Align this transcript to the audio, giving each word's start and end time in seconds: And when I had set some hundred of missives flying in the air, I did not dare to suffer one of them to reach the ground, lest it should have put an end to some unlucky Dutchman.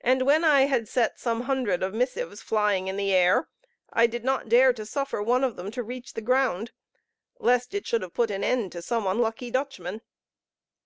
And 0.00 0.22
when 0.22 0.44
I 0.44 0.62
had 0.62 0.88
set 0.88 1.20
some 1.20 1.42
hundred 1.42 1.82
of 1.82 1.92
missives 1.92 2.40
flying 2.40 2.88
in 2.88 2.96
the 2.96 3.12
air, 3.12 3.50
I 3.92 4.06
did 4.06 4.24
not 4.24 4.48
dare 4.48 4.72
to 4.72 4.86
suffer 4.86 5.20
one 5.20 5.44
of 5.44 5.56
them 5.56 5.70
to 5.72 5.82
reach 5.82 6.14
the 6.14 6.22
ground, 6.22 6.72
lest 7.38 7.74
it 7.74 7.86
should 7.86 8.00
have 8.00 8.14
put 8.14 8.30
an 8.30 8.42
end 8.42 8.72
to 8.72 8.80
some 8.80 9.06
unlucky 9.06 9.50
Dutchman. 9.50 10.00